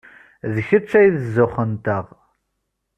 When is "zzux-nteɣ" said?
1.25-2.05